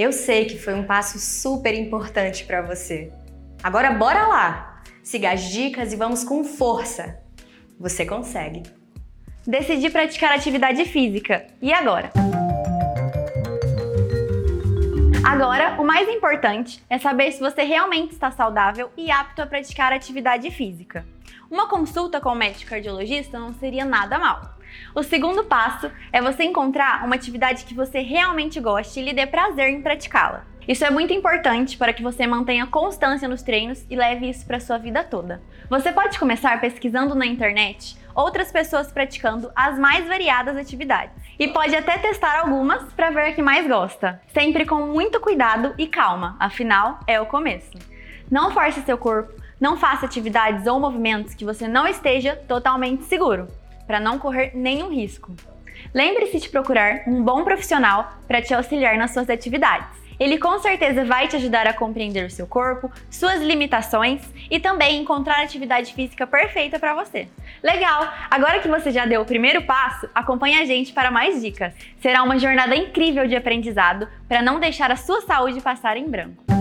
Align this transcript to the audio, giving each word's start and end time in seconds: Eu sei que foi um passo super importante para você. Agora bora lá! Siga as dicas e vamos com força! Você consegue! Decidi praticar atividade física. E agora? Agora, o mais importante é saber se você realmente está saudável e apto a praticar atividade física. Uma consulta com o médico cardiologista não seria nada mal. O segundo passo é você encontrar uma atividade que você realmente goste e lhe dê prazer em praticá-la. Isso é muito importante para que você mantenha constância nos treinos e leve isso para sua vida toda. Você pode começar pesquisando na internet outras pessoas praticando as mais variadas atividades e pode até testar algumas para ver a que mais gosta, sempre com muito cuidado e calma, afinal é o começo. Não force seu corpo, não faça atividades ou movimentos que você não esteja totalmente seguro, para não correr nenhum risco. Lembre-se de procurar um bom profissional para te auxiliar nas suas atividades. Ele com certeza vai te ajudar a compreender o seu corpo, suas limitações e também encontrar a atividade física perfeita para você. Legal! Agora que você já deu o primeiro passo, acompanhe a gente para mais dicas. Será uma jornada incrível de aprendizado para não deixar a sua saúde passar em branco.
Eu 0.00 0.12
sei 0.12 0.44
que 0.44 0.56
foi 0.56 0.74
um 0.74 0.84
passo 0.84 1.18
super 1.18 1.74
importante 1.74 2.44
para 2.44 2.62
você. 2.62 3.10
Agora 3.60 3.90
bora 3.90 4.28
lá! 4.28 4.80
Siga 5.02 5.32
as 5.32 5.50
dicas 5.50 5.92
e 5.92 5.96
vamos 5.96 6.22
com 6.22 6.44
força! 6.44 7.18
Você 7.80 8.06
consegue! 8.06 8.62
Decidi 9.44 9.90
praticar 9.90 10.30
atividade 10.30 10.84
física. 10.84 11.48
E 11.60 11.72
agora? 11.72 12.12
Agora, 15.26 15.74
o 15.80 15.84
mais 15.84 16.08
importante 16.08 16.80
é 16.88 16.96
saber 16.96 17.32
se 17.32 17.40
você 17.40 17.64
realmente 17.64 18.12
está 18.12 18.30
saudável 18.30 18.92
e 18.96 19.10
apto 19.10 19.42
a 19.42 19.46
praticar 19.46 19.92
atividade 19.92 20.48
física. 20.52 21.04
Uma 21.50 21.66
consulta 21.66 22.20
com 22.20 22.28
o 22.28 22.34
médico 22.34 22.70
cardiologista 22.70 23.38
não 23.38 23.54
seria 23.54 23.86
nada 23.86 24.18
mal. 24.18 24.58
O 24.94 25.02
segundo 25.02 25.44
passo 25.44 25.90
é 26.12 26.20
você 26.20 26.44
encontrar 26.44 27.02
uma 27.06 27.14
atividade 27.14 27.64
que 27.64 27.72
você 27.72 28.00
realmente 28.00 28.60
goste 28.60 29.00
e 29.00 29.02
lhe 29.02 29.14
dê 29.14 29.26
prazer 29.26 29.70
em 29.70 29.80
praticá-la. 29.80 30.44
Isso 30.68 30.84
é 30.84 30.90
muito 30.90 31.14
importante 31.14 31.78
para 31.78 31.94
que 31.94 32.02
você 32.02 32.26
mantenha 32.26 32.66
constância 32.66 33.26
nos 33.26 33.40
treinos 33.42 33.82
e 33.88 33.96
leve 33.96 34.28
isso 34.28 34.46
para 34.46 34.60
sua 34.60 34.76
vida 34.76 35.02
toda. 35.02 35.40
Você 35.70 35.90
pode 35.90 36.18
começar 36.18 36.60
pesquisando 36.60 37.14
na 37.14 37.24
internet 37.24 37.96
outras 38.14 38.52
pessoas 38.52 38.92
praticando 38.92 39.50
as 39.56 39.78
mais 39.78 40.06
variadas 40.06 40.54
atividades 40.54 41.16
e 41.38 41.48
pode 41.48 41.74
até 41.74 41.96
testar 41.96 42.40
algumas 42.40 42.92
para 42.92 43.08
ver 43.08 43.28
a 43.28 43.32
que 43.32 43.40
mais 43.40 43.66
gosta, 43.66 44.20
sempre 44.34 44.66
com 44.66 44.86
muito 44.86 45.18
cuidado 45.18 45.74
e 45.78 45.86
calma, 45.86 46.36
afinal 46.38 47.00
é 47.06 47.18
o 47.18 47.24
começo. 47.24 47.78
Não 48.30 48.50
force 48.50 48.82
seu 48.82 48.98
corpo, 48.98 49.32
não 49.60 49.76
faça 49.76 50.06
atividades 50.06 50.66
ou 50.66 50.78
movimentos 50.80 51.34
que 51.34 51.44
você 51.44 51.66
não 51.66 51.86
esteja 51.86 52.36
totalmente 52.36 53.04
seguro, 53.04 53.48
para 53.86 54.00
não 54.00 54.18
correr 54.18 54.52
nenhum 54.54 54.90
risco. 54.90 55.34
Lembre-se 55.94 56.38
de 56.38 56.48
procurar 56.48 57.02
um 57.06 57.22
bom 57.22 57.44
profissional 57.44 58.12
para 58.26 58.42
te 58.42 58.52
auxiliar 58.52 58.96
nas 58.96 59.12
suas 59.12 59.30
atividades. 59.30 59.98
Ele 60.18 60.36
com 60.36 60.58
certeza 60.58 61.04
vai 61.04 61.28
te 61.28 61.36
ajudar 61.36 61.66
a 61.68 61.72
compreender 61.72 62.26
o 62.26 62.30
seu 62.30 62.46
corpo, 62.46 62.90
suas 63.08 63.40
limitações 63.40 64.20
e 64.50 64.58
também 64.58 65.00
encontrar 65.00 65.36
a 65.36 65.42
atividade 65.44 65.94
física 65.94 66.26
perfeita 66.26 66.78
para 66.78 66.92
você. 66.92 67.28
Legal! 67.62 68.12
Agora 68.28 68.58
que 68.58 68.68
você 68.68 68.90
já 68.90 69.06
deu 69.06 69.20
o 69.20 69.24
primeiro 69.24 69.62
passo, 69.62 70.08
acompanhe 70.12 70.60
a 70.60 70.64
gente 70.64 70.92
para 70.92 71.10
mais 71.10 71.40
dicas. 71.40 71.72
Será 72.00 72.24
uma 72.24 72.38
jornada 72.38 72.74
incrível 72.74 73.28
de 73.28 73.36
aprendizado 73.36 74.08
para 74.28 74.42
não 74.42 74.58
deixar 74.58 74.90
a 74.90 74.96
sua 74.96 75.20
saúde 75.20 75.60
passar 75.60 75.96
em 75.96 76.08
branco. 76.08 76.57